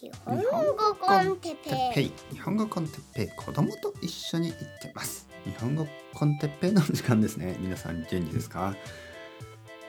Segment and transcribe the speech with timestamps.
[0.00, 2.12] 日本語コンテッペイ。
[2.30, 3.28] 日本語コンテッペイ。
[3.30, 5.26] 子供と一緒に行ってます。
[5.44, 7.56] 日本語コンテッペイの時間ですね。
[7.58, 8.76] 皆さん元気ですか？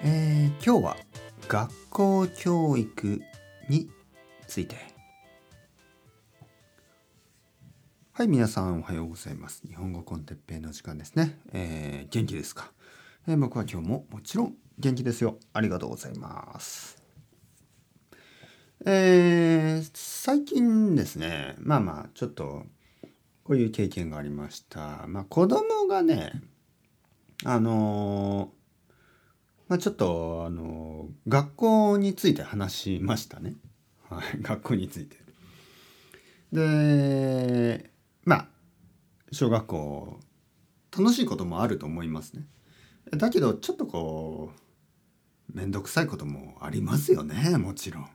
[0.01, 0.97] えー、今日は
[1.47, 3.21] 学校教育
[3.69, 3.87] に
[4.47, 4.77] ついて。
[8.13, 9.61] はい皆さんおはようございます。
[9.67, 12.71] 日本語コンテッペイの時間ですね、えー、元気ですか、
[13.27, 15.37] えー、僕は今日ももちろん元気ですよ。
[15.53, 16.97] ありがとうございます。
[18.85, 19.89] えー、
[20.99, 21.55] ですね。
[21.59, 22.65] まあまあちょっと
[23.43, 25.05] こういう経験がありました。
[25.07, 26.41] まあ子供がね
[27.45, 28.51] あの
[29.69, 33.55] まあちょっとあの学校について話しましたね。
[34.09, 35.17] はい 学校について。
[36.51, 37.91] で
[38.25, 38.47] まあ
[39.31, 40.19] 小学校
[40.97, 42.45] 楽しいこともあると思いますね。
[43.11, 44.51] だけどちょっとこ
[45.53, 48.09] う面倒くさいこともありますよねもちろん。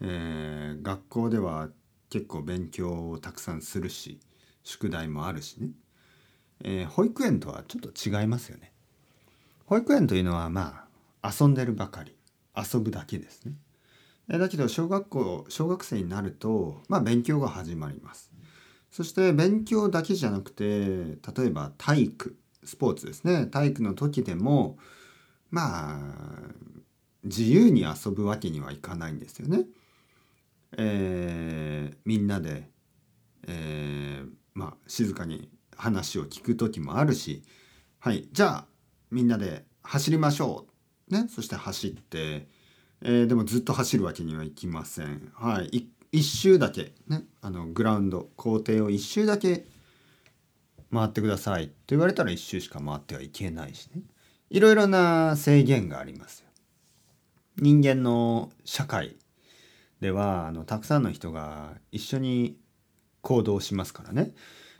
[0.00, 1.70] えー、学校では
[2.10, 4.20] 結構勉強をたくさんするし
[4.64, 5.70] 宿題もあるしね、
[6.64, 8.72] えー、保育園とはちょっと違いますよね。
[9.66, 10.86] 保育園というのはま
[11.22, 12.14] あ遊んでるばかり
[12.56, 13.52] 遊ぶだけですね。
[14.38, 18.30] だけど小学校小学生になるとまあ勉強が始まります。
[18.90, 24.78] そして勉強だけじゃなくて例えば体育スポーツですね体育の時でも
[25.50, 25.98] まあ
[27.24, 29.64] 自由に遊ぶわけにはいかないんですよね。
[30.76, 32.70] えー、みんなで、
[33.46, 37.42] えー、まあ静かに話を聞く時もあるし
[38.00, 38.66] はいじゃあ
[39.10, 40.66] みんなで走りましょ
[41.10, 42.48] う、ね、そして走って、
[43.00, 45.32] えー、でもずっと走るわけにはいきません。
[45.34, 49.64] はい、一周だけ、ね、あのグラウンド校庭を一周だけ
[50.92, 54.02] 回ってくださいと言われたら一周しか回ってはいけないしね
[54.50, 56.48] いろいろな制限がありますよ。
[57.56, 59.16] 人間の社会
[60.00, 62.56] ではあのたくさんの人が一緒に
[63.20, 64.32] 行動しますからね、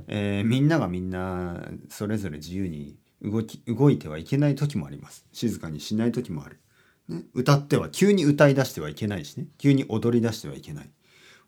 [0.06, 5.26] えー、みんながみんなそれぞれ自由に動き動いてはいけない時もあります。
[5.32, 6.60] 静かにしない時もある、
[7.08, 9.46] ね、歌っては急に歌い出してはいけないしね。
[9.58, 10.90] 急に踊り出してはいけない。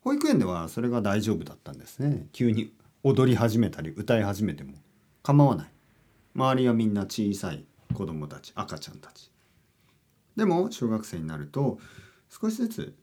[0.03, 2.27] 保育園ではそれが大丈夫だったんですね。
[2.33, 2.73] 急に
[3.05, 4.75] 踊り始めたり歌い始めても
[5.23, 5.71] 構わない。
[6.35, 7.65] 周りはみんな小さい
[7.95, 9.31] 子供たち赤ちゃんたち。
[10.37, 11.79] でも小学生になると
[12.29, 12.95] 少しずつ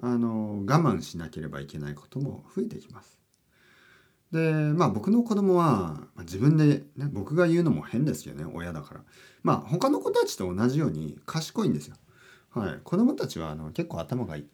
[0.00, 3.18] あの我慢しなければいけないことも増えてきます。
[4.32, 9.00] でまあ僕の子供は、まあ、自分で、ね、僕が言うのも変ですよね親だから。
[9.42, 11.96] まあ他の子たちと同じように賢いんですよ。
[12.50, 14.46] はい、子供たちはあの結構頭がいい。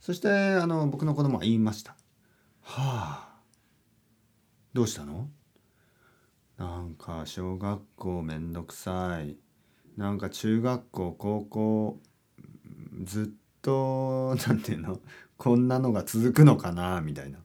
[0.00, 1.92] そしてあの僕の子供は言いました。
[2.62, 3.28] はあ
[4.72, 5.28] どうしたの？
[6.56, 9.36] なんか小学校めんどくさい。
[9.96, 12.00] なんか中学校高校
[13.04, 13.26] ずっ
[13.64, 15.00] と何て言うの？
[15.36, 17.38] こんなのが続くのかなみたいな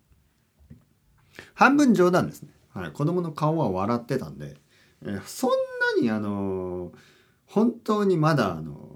[1.56, 4.58] 半分冗談ですね、はい、子供の顔は笑ってたんで、
[5.02, 5.50] え、そん
[5.98, 6.92] なにあの
[7.46, 8.92] 本当にまだあの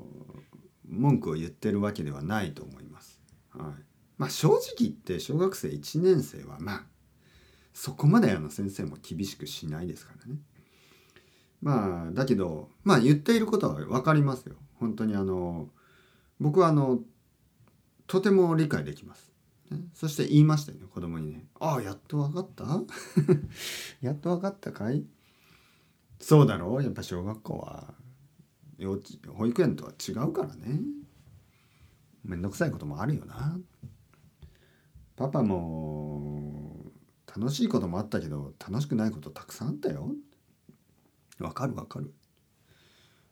[0.88, 3.20] 文句を言ってるわけではないと思います。
[3.50, 3.84] はい、
[4.18, 6.86] まあ正直言って小学生1年生はまあ
[7.74, 10.40] そこまであの先生も厳しくしないですからね。
[11.62, 14.56] まあだけどまあ言っていることは分かりますよ。
[14.76, 15.70] 本当にあの
[16.40, 17.00] 僕はあの
[18.08, 19.32] とても理解できます。
[19.96, 22.66] そして言いましたよね子供にね「ああやっと分かった？
[24.02, 25.04] やっと分かったかい?」
[26.20, 26.84] そうだろう？
[26.84, 27.94] やっぱ小学校は。
[28.78, 29.04] 幼稚
[29.34, 30.82] 保育園とは違うからね。
[32.24, 33.58] めんどくさいこともあるよな
[35.16, 36.92] パパも
[37.28, 40.14] 楽しいこともあったけど楽しくないことたくさんあったよ
[41.40, 42.14] わかるわかる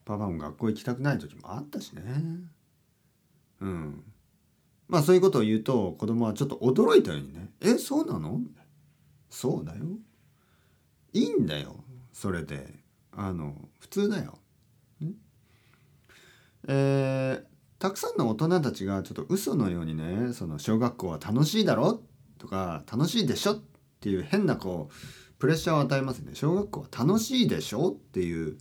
[0.05, 2.01] パパも学校行きたくない時もあったしね
[3.61, 4.03] うん。
[4.91, 8.41] まあそういうことを言うと子供はちょっと驚いたようにね「えそうなの?」
[9.31, 9.85] そうだよ。
[11.13, 11.83] いいんだよ。
[12.11, 12.79] それで。
[13.13, 14.37] あの普通だよ。
[16.67, 17.43] えー、
[17.79, 22.01] たくさんの大人たちがちょっと嘘のようにねその小学校は楽しいだろ？
[22.37, 23.53] とか楽しいでしょ？
[23.53, 23.61] っ
[24.01, 24.93] ていう変なこう
[25.39, 26.31] プレッシャーを与えますね。
[26.35, 27.91] 小学校は楽しいでしょ？
[27.91, 28.57] っていう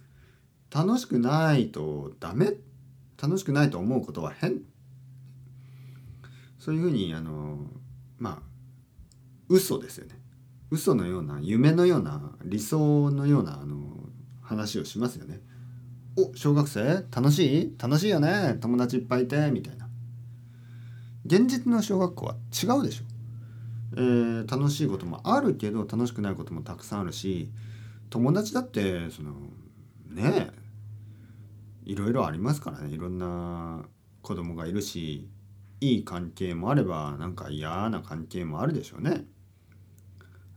[0.73, 2.55] 楽しくないとダメ？
[3.21, 4.63] 楽しくないと思うことは変？
[6.61, 7.59] そういうふうにあの
[8.19, 8.43] まあ
[9.49, 10.15] 嘘ですよね
[10.71, 13.97] 嘘のような夢のような理想のようなあの
[14.41, 15.41] 話をしますよね。
[16.17, 17.05] お小学生？
[17.11, 17.75] 楽しい？
[17.77, 19.89] 楽しいよね友達いっぱいいてみたいな。
[21.25, 23.05] 現実の小学校は違うでしょ。
[23.97, 27.51] えー、楽しいこともあるけど楽しくないこともたくさんあるし
[28.09, 29.33] 友達だってその
[30.09, 30.53] ね
[31.85, 33.83] えいろいろありますからねいろんな
[34.23, 35.29] 子供がいるし
[35.81, 39.25] いい関係もあればなんか嫌な関係もあるでしょうね。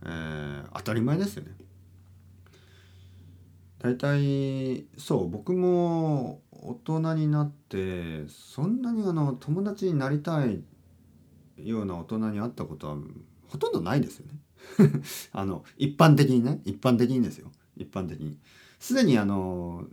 [0.04, 1.52] えー、当たり前ですよね。
[3.78, 10.62] 大体そう僕も大人になってそんなにあの友達になりたい
[11.58, 12.96] ような大人に会ったことは
[13.48, 14.38] ほとんどないですよね。
[15.32, 18.38] あの一般的にね一般的にですよ一般的に。
[18.78, 19.86] すでにあの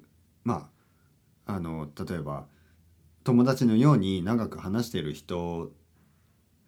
[0.43, 0.69] ま
[1.45, 2.47] ああの例えば
[3.23, 5.71] 友達のように長く話している人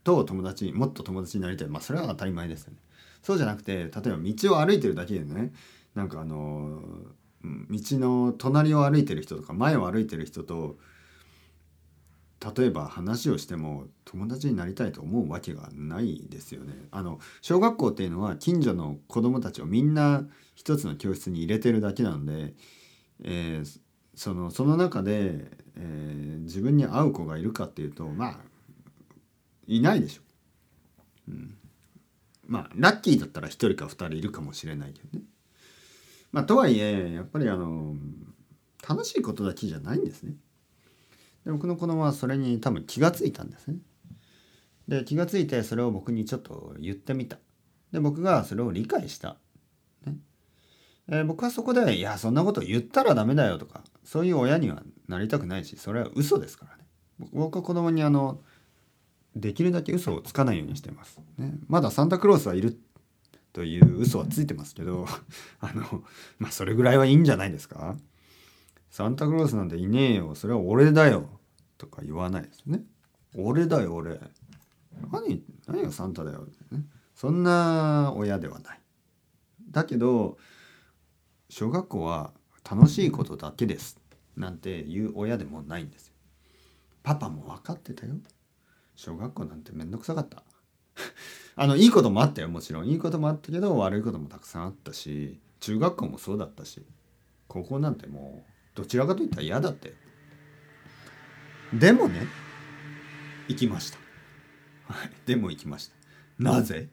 [0.04, 2.80] と友達もっと友達になりたいまあそれは当たり前ですよね。
[3.22, 5.54] そうじゃなくて例えば道を歩いてるだけでね
[5.96, 6.82] なんかあの
[7.44, 10.78] 道の隣を歩いてる人とか前を歩いてる人と
[12.58, 16.74] 例えば話をしても友達になりたいと思うわけがないですよね。
[16.92, 22.54] あの小学校っていうのは近所の子供たちをみんな一つの教室に入れてるだけなので、
[23.24, 23.80] えー、
[24.16, 28.38] そのその中で、えー、自分に合う子がいるかっていうとまあ
[29.68, 30.22] いないでしょ。
[31.30, 31.56] うん、
[32.46, 35.26] まあラッキーだったら1人か2人いるかもしれないけどね。
[36.32, 37.96] まあとはいえやっぱりあの
[38.88, 40.34] 楽しいことだけじゃないんですね。
[41.46, 43.78] で僕の子供はそれに多分気が付いたんですね。
[44.88, 47.38] で気が付いてそれを僕にちょっと言ってみた。
[47.92, 49.38] で僕がそれを理解した。
[51.10, 56.84] えー、僕はそこで「いやそんなこと言ったらダメだよ」とかそういう親にはなりたくないしそれは嘘ですからね。
[57.32, 58.42] 僕は子供にあの
[59.36, 61.20] できるだけ嘘をつかないようにしてます。
[61.38, 62.80] ね、まだサンタクロースはいる
[63.52, 65.06] という嘘はついてますけど
[65.60, 66.04] あの
[66.40, 67.98] まあそれぐらいはいいんじゃないですか。
[68.94, 71.28] サンタクロースなんていねえよそれは俺だよ
[71.80, 72.84] とか言わないですね
[73.36, 74.20] 俺だよ俺
[75.12, 76.84] 何何がサンタだよ、ね、
[77.16, 78.80] そんな親ではない
[79.72, 80.38] だけど
[81.54, 82.32] 小学校は
[82.68, 84.00] 楽しいことだけです
[84.36, 86.14] なんて言う親でもないんですよ。
[87.04, 88.16] パパも分かってたよ。
[88.96, 90.42] 小学校なんてめんどくさかった。
[91.56, 92.88] あのいいこともあったよもちろん。
[92.88, 96.84] いいこともあったけど悪いこともたくさんあったし中学校もそうだったし
[97.48, 99.94] 高校なんてもうどちらかといったら嫌だって
[101.72, 102.26] でもね
[103.48, 104.00] 行きました。
[104.92, 105.94] は いでも行きました。
[106.40, 106.90] なぜ？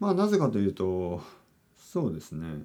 [0.00, 1.22] まあなぜかというと
[1.76, 2.62] そうですね。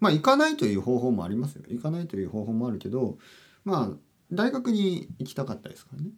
[0.00, 3.18] まあ行かないという方法もありますよ行かないという方法もあるけど
[3.64, 3.96] まあ
[4.32, 6.10] 大学に行きたかったですからね。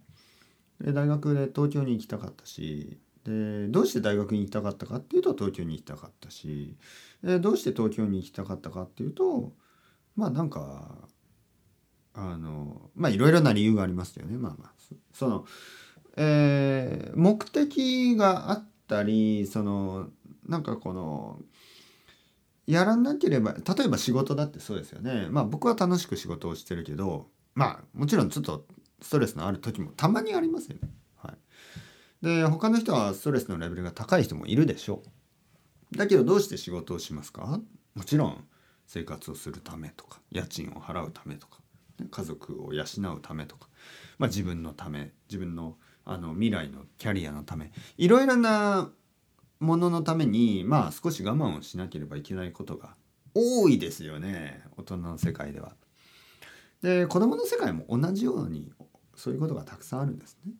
[0.80, 6.76] で大学で東京に行きたかったしでどうして大学に行きたかったかっていうと東京に行きたかったし
[7.22, 9.52] でどうして東京に行きたかったかっていうと
[10.16, 11.08] まあなんか
[12.14, 14.36] あのまあいろいろな理由がありますよね。
[14.36, 14.72] まあまあ
[15.14, 15.46] その、
[16.16, 20.08] えー、目的があったりその
[20.46, 21.40] なんかこの
[22.72, 28.66] やらなければ例えば仕事だってそうですよねまあ僕は楽しく仕事をしてるけどまあもちろんちょっと
[29.00, 30.88] ストレスのある時もたまにありますよね。
[31.16, 31.34] は
[32.22, 35.02] い、で他の人はストレスのレベルが高い人もいるでしょ
[35.92, 35.96] う。
[35.96, 37.60] だけどどうして仕事をしますか？
[37.94, 38.44] もちろん
[38.86, 41.58] 生活をするためとか家賃を払うためとか
[42.10, 43.68] 家族を養うためとか、
[44.18, 48.90] まあ、自分のため自分のあの未来のキャリアのためいろいろな
[49.62, 52.96] もののためにまあ少し我慢をしなければいけないことが
[53.34, 55.72] 多いですよね大人の世界では。
[56.82, 58.72] で子供の世界も同じように
[59.14, 60.52] そういうことがたくさんあるんですね。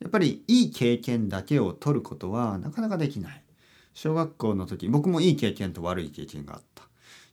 [0.00, 3.42] やっぱりいい経験だけを取ることはなかなかできない。
[3.94, 6.82] 小学校の時僕もいい経験と悪い経験があった。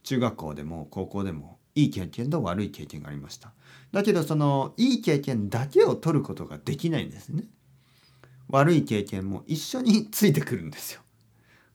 [0.03, 3.53] 中学校でも高校でもいい経験と悪い経験がありました。
[3.91, 7.45] だけどそのいい経験だけを取ることができないんですね。
[8.51, 11.01] 悪い経験も一緒についてくるんですよ。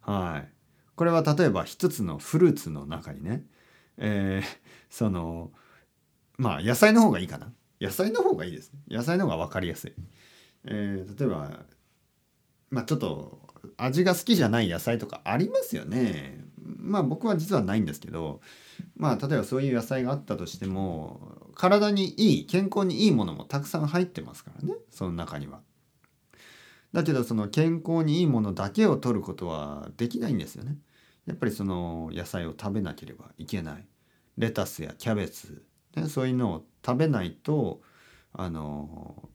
[0.00, 0.52] はい。
[0.94, 3.44] これは例えば一つのフルーツの中にね、
[3.98, 4.48] えー、
[4.88, 5.50] その
[6.38, 7.52] まあ野菜の方がいいかな。
[7.80, 8.80] 野菜の方がいいですね。
[8.88, 9.92] 野菜の方が分かりやすい。
[10.64, 11.64] えー、例えば
[12.70, 13.40] まあちょっと
[13.76, 16.44] 味が好きじゃない野菜とかありますよね。
[16.62, 18.40] まあ僕は実はないんですけど
[18.96, 25.60] まあ例えばそういう野菜があったとしても体にいい健康にいいものもたくさん入ってますからねその中には。
[26.96, 30.78] だけどその健康にいいものだけを取ることはできないんですよね。
[31.26, 33.84] やっぱりその野菜を食べなければいけない。
[34.38, 35.62] レタスやキャベツ、
[35.94, 37.82] ね、そういうのを食べないと
[38.32, 39.28] あの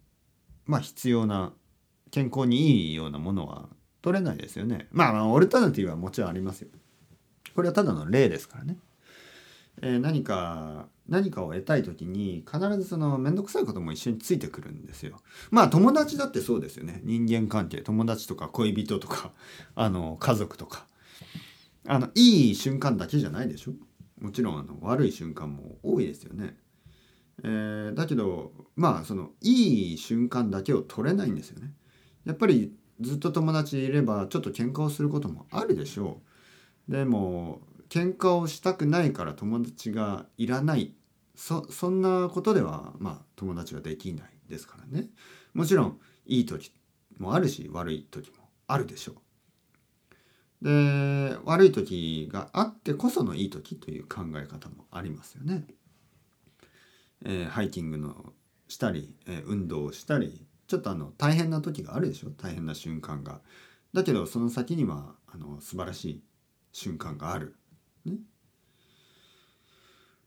[0.66, 1.54] まあ必要な
[2.10, 3.70] 健康にいいようなものは
[4.02, 4.88] 取れないですよね。
[4.92, 6.70] まあ、オルタナティブはもちろんありますよ。
[7.56, 8.78] これはただの例ですからね。
[9.84, 15.22] えー、何か何かを得たい時に必ずその面倒くさいことも一緒についてくるんですよ。
[15.52, 17.02] まあ友達だってそうですよね。
[17.04, 19.34] 人間関係友達とか恋人とか
[19.76, 20.88] あの家族とか
[21.86, 23.74] あのいい瞬間だけじゃないでしょ？
[24.22, 26.56] もちろんあの悪い瞬間も多いですよね。
[27.44, 31.74] えー、だけどまあそのいい瞬間だけを取れないんですよね。
[32.24, 36.22] やっぱりずっと友達いればちょっと喧嘩をすることもあるでしょ
[36.88, 36.92] う。
[36.92, 40.94] でも喧嘩をしたくないから友達がいらない
[41.42, 45.10] そそんなことではまあ友達はできないですからね。
[45.56, 46.72] もちろんいい時
[47.18, 49.14] もあるし悪い時もあるでしょ
[50.62, 50.66] う。
[50.66, 55.66] で悪い時があってこそのいい時という考え方もありますよね。
[57.26, 58.34] えー、ハイキングの
[58.68, 62.30] したり、えー、運動をしたりちょっとあの大変な時があるでしょ？
[62.30, 63.42] 大変な瞬間が。
[63.94, 66.24] だけどその先にはあの素晴らしい
[66.72, 67.56] 瞬間がある。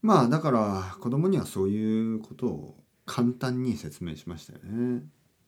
[0.05, 5.03] まあだから子供にはそういうことを簡単に説明しましたよね。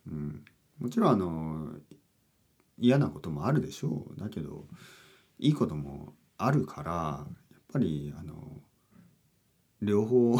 [0.06, 0.44] うん、
[0.78, 1.68] もちろんあの
[2.78, 4.18] 嫌なこともあるでしょう。
[4.18, 4.66] だけど
[5.38, 6.92] いいこともあるから
[7.52, 8.62] やっぱりあの
[9.82, 10.38] 両方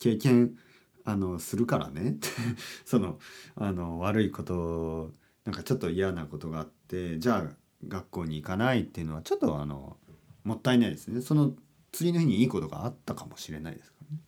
[0.00, 0.56] 経験
[1.04, 2.16] あのするからね。
[2.84, 3.20] その
[3.54, 5.12] あの悪いこと
[5.44, 7.56] なんかちょっと嫌なことがあってじゃあ
[7.86, 9.96] 学校に行かないっていうのはちょっとあの
[10.42, 11.20] もったいないですね。
[11.20, 11.54] その
[11.94, 14.22] 次の日にいいことがあったかもしれないですからね。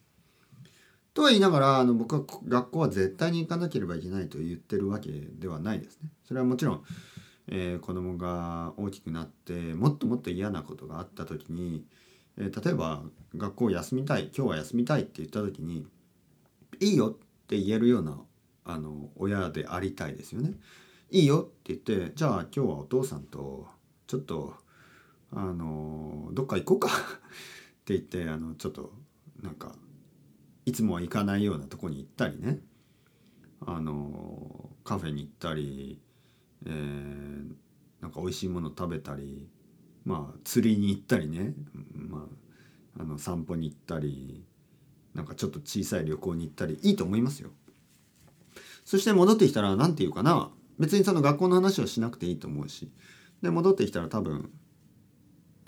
[1.12, 6.10] とは言いながらあの僕は学校は絶対に行かなければいけないと言ってるわけではないですね。
[6.24, 6.84] それはもちろん
[7.48, 11.84] えー、子供が大きくなってもっともっと嫌なことがあった時に、
[12.36, 13.02] えー、例えば
[13.36, 15.86] 学校休みたい今日は休みたいって言った時に
[16.80, 18.18] いいよって言えるような
[18.64, 20.54] あの親でありたいですよね。
[21.10, 23.68] いいよって言ってじゃあ今日はお父さんと
[24.08, 24.54] ちょっと
[25.32, 26.88] あのどっか行こうか
[27.86, 28.92] って言ってあのちょっと
[29.42, 29.72] なんか
[30.64, 32.58] いつもは行かないようなとこに行ったりね。
[33.64, 35.98] あのカフェに行ったり
[36.66, 37.52] えー、
[38.00, 39.48] なんか美味しいもの食べたり
[40.04, 41.54] まあ釣りに行ったりね、
[41.94, 42.26] ま
[42.98, 44.44] あ、あの散歩に行ったり
[45.14, 47.50] なんかちょっと小さい旅行に行ったりいいと思いますよ。
[48.84, 50.50] そして戻ってきたら何て言うかな。
[50.78, 52.90] 別にその学校の話をしなくていいと思うし。
[53.42, 54.50] で戻ってきたら多分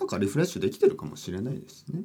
[0.08, 2.02] かリフレッシュできてるかもしれないですね。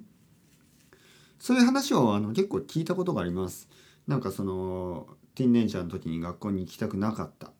[1.39, 3.67] そういう話をあの結構聞いたことがあります。
[4.07, 7.51] なんかそのティンネイジャーの時に学校に行きたくなかった。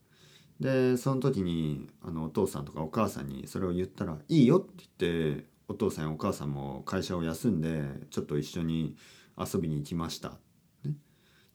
[0.60, 8.96] でその時にあのお父さんとかお母さんにそれを言ったら「いいよ」って言ってお父さんやお母さんも会社を休んでちょっと一緒に
[9.38, 10.38] 遊びに行きました、
[10.86, 10.94] ね、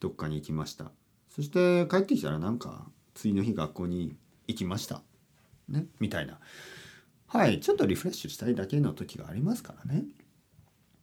[0.01, 0.91] どっかに行きました。
[1.29, 4.17] そして帰ってきたらなんか次の日学校に
[4.49, 5.03] 行きました、
[5.69, 6.41] ね、みたいな。
[7.29, 7.61] はい。
[7.61, 10.05] ちょっとリフレッシュしたいだけの時がありますからね。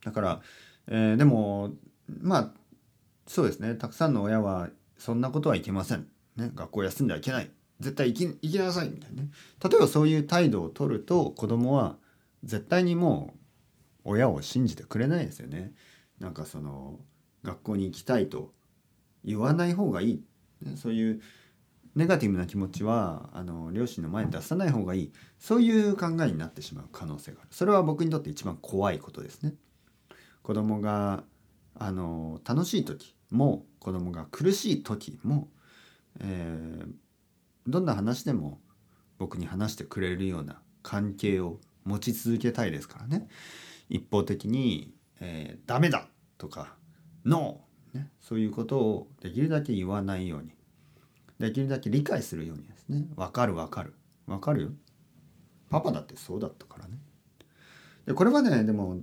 [0.04, 0.42] だから、
[0.88, 1.72] えー、でも
[2.22, 2.52] まあ
[3.28, 3.76] そうですね。
[3.76, 7.50] たくさんの親はそんなことはいけません、ね、学校休んではいけない。
[7.80, 9.30] 絶対行きなさいみたいなね。
[9.64, 11.98] 例えばそういう態度を取ると子供は
[12.44, 13.34] 絶対にも
[14.06, 15.74] う親を信じてくれないですよね。
[16.20, 17.00] なんかその
[17.44, 18.54] 学校に行きたいと
[19.24, 20.24] 言わない方がいい、
[20.62, 21.22] ね、そういう
[21.96, 29.54] ネガティブな気持ちはあの両親の前に出さない方がいいそういう考えになってしまう可能性があるそれは僕にとって一番怖いことですね
[30.44, 31.24] 子供が
[31.74, 35.50] あの楽しい時も子供が苦しい時も、
[36.20, 36.92] えー、
[37.68, 38.60] どんな話でも
[39.18, 43.28] 僕に話してくれるような関係を持ち続けたいですからね
[43.90, 46.76] 一方的に「えー、ダメだ!」とか
[47.24, 50.52] 「ノー!」ね、そういうことをできるだけ言わないように
[51.40, 53.06] できるだけ理解するようにですね。
[53.16, 53.94] 分かる分かる。
[54.28, 54.70] 分かるよ。
[55.70, 56.98] パパだってそうだったからね。
[58.06, 59.00] でこれはねでも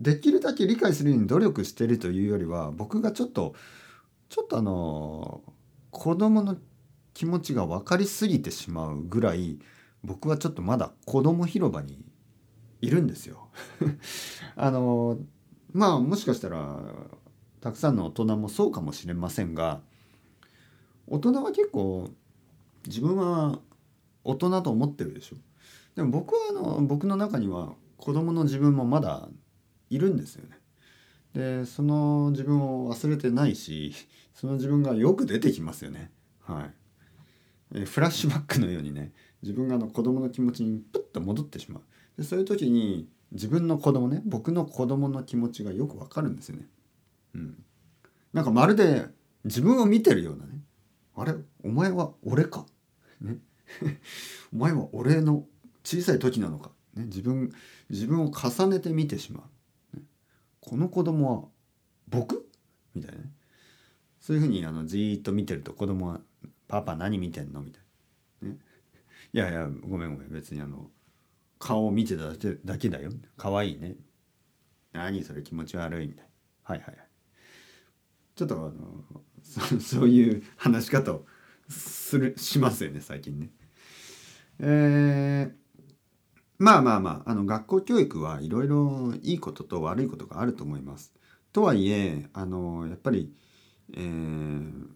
[0.00, 3.54] できるだけ理解するように努力してるというよりは僕がちょっと
[4.28, 5.42] ちょっとあの
[5.90, 6.56] 子供の
[7.14, 9.58] 気持ちが分かりすぎてしまうぐらい
[10.02, 12.04] 僕はちょっとまだ子供広場に
[12.80, 13.48] いるんですよ。
[14.56, 15.18] あの
[15.72, 16.80] まあもしかしたら
[17.60, 19.82] たくさんの大人もそうかもしれませんが
[21.06, 22.10] 大人は結構
[22.86, 23.58] 自分は
[24.24, 25.36] 大人と思ってるでしょ。
[25.96, 29.28] でも僕はあの僕の中には子供の自分もまだ
[29.90, 30.58] いるんですよね。
[31.34, 33.94] でその自分を忘れてないし
[34.34, 36.10] その自分がよく出てきますよね。
[36.40, 36.70] はい。
[37.74, 41.82] えフラッシュバックのようにね自分があの子供の気持ちにプッと戻ってしまう。
[42.18, 46.66] でそういう時に自分の子供ね僕の子供の気持ちがよくわかるんですよね。
[47.34, 47.64] うん、
[48.32, 49.06] なんかまるで
[49.44, 50.60] 自分を見てるようなね
[51.14, 52.66] あれお前は俺か、
[53.20, 53.38] ね、
[54.52, 55.46] お前は俺の
[55.84, 57.52] 小さい時なのか、ね、自分
[57.90, 59.48] 自分を重ねて見てしま
[59.94, 60.02] う、ね、
[60.60, 61.48] この子供は
[62.08, 62.48] 僕？
[62.94, 63.22] みたいな
[64.20, 66.20] そういうふうにあのじっと見てると子供は
[66.68, 67.60] パパ何見てんの？
[67.60, 67.82] みたい
[68.42, 68.48] な。
[68.48, 68.56] ね？
[69.34, 70.30] いやいや、ごめんごめん。
[70.30, 70.90] 別にあの、
[71.58, 73.10] 顔を見てただけだけだよ。
[73.36, 73.96] 可愛いね。
[74.92, 75.42] 何それ？
[75.42, 76.30] 気持ち悪いみたいな。
[76.62, 77.08] はいはいはい。
[78.34, 79.04] ちょっとあの
[79.80, 81.26] そういう話し方を
[81.68, 83.50] するしますよね最近ね。
[84.58, 85.84] えー、
[86.58, 91.12] まあまあまああの学校教育はいろいろいいことと悪いことがあると思います。
[91.52, 93.32] とはいえあのやっぱり、
[93.94, 94.86] えー、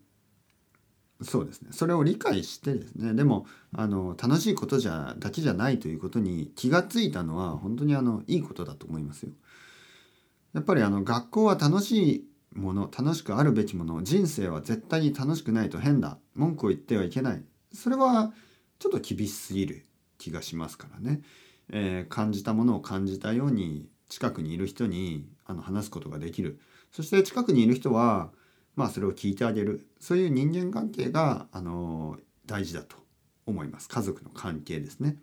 [1.23, 9.33] そうですねそれを理解してですねでもあの楽しいことじゃだけじゃないということに気がついたのは本当にあのいいことだと思いますよ。
[10.55, 16.19] やっぱりあの学校は楽しいもの楽しくあるべきもの人生は絶対に楽しくないと変だ。
[16.35, 17.43] 文句を言ってはいけない。
[17.73, 18.33] それは
[18.79, 19.87] ちょっと厳しすぎる。
[20.19, 21.21] 気がしますからね、
[21.71, 26.61] えー、感じたものを感じたように近くにいる人にあの話すことができる。
[26.93, 28.31] そして近くにいる人は
[28.77, 29.87] まあそれを聞いてあげる。
[30.01, 32.97] そういう人間関係があの大事だと
[33.47, 33.89] 思います。
[33.89, 35.17] 家族の関係ですね。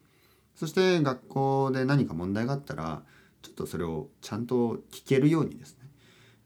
[0.56, 3.04] そして学校で何か問題があったら
[3.42, 5.83] ちょっとそれをちゃんと聞けるようにですね。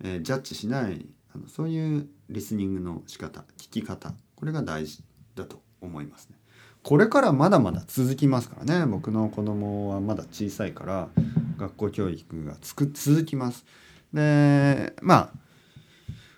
[0.03, 5.03] えー、ジャッジしないあのそういうリスニングの仕方聞き方これが大事
[5.35, 6.37] だと思いますね。
[6.83, 11.09] これからまだまだ続きますからね僕の子供はまだ小さいから
[11.57, 13.65] 学校教育がつく続きます。
[14.13, 15.33] でまあ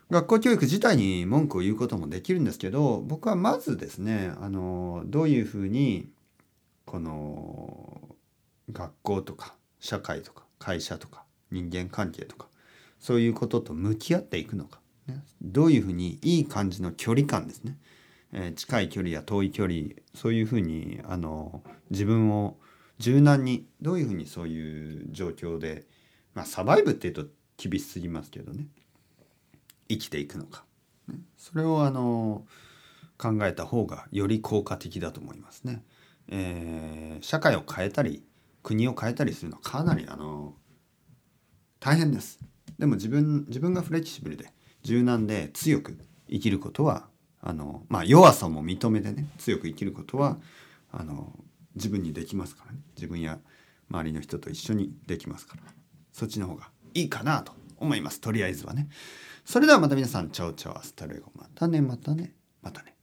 [0.09, 6.09] 学校教育自体に文句を言うこともできるんですけど僕はまずですねあのどういうふうに
[6.85, 8.01] この
[8.71, 12.47] 学校とか社会とか会社とか人間関係とか
[12.99, 17.77] そういうことと向き合っていくのか、ね、どういうふうにいい感じの距離感ですね、
[18.33, 19.79] えー、近い距離や遠い距離
[20.13, 22.57] そういうふうにあの自分を
[22.99, 25.85] 柔軟にどういうふうにそういう状況で、
[26.33, 27.25] まあ、サバイブっていうと
[27.57, 28.67] 厳しすぎますけどね。
[29.89, 30.63] 生きていくのか、
[31.07, 32.45] ね、それをあの
[33.17, 35.83] 考えた方がより効果的だと思いますね。
[36.27, 38.23] えー、社会を変えたり
[38.61, 40.53] 国を変えたりするのはかなりあの
[41.79, 42.39] 大変です。
[42.79, 44.51] でも自分自分がフレキシブルで
[44.83, 47.07] 柔軟で強く生きることは
[47.41, 50.37] あの、まあ、弱さも認めてね強く生きることは
[50.91, 51.31] あの
[51.75, 52.79] 自分にできますからね。
[52.95, 53.39] 自分や
[53.91, 55.63] 周りの人と一緒にできますから。
[56.11, 58.19] そっちの方がいいかなと思います。
[58.19, 58.89] とりあえずはね。
[59.45, 62.98] それではまた皆さん ciao ciao hasta luego またねまたねまたね。